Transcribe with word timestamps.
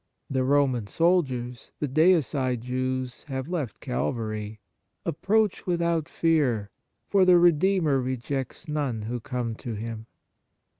The 0.31 0.43
Roman 0.43 0.87
soldiers, 0.87 1.73
the 1.79 1.87
deicide 1.87 2.61
Jews, 2.61 3.25
have 3.25 3.47
left 3.47 3.79
Calvary; 3.81 4.59
approach 5.05 5.67
without 5.67 6.09
fear, 6.09 6.71
for 7.05 7.23
the 7.23 7.37
Redeemer 7.37 8.01
rejects 8.01 8.67
none 8.67 9.03
who 9.03 9.19
come 9.19 9.53
to 9.57 9.75
Him. 9.75 10.07